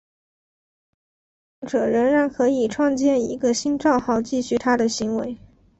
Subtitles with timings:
[1.59, 5.37] 该位使用者仍然可以创建一个新帐号继续他的行为。